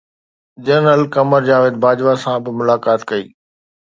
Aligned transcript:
general 0.65 1.01
Qamar 1.13 1.41
Javed 1.47 1.75
Bajwa 1.83 2.13
سان 2.23 2.37
به 2.43 2.51
ملاقات 2.59 2.99
ڪئي 3.09 3.25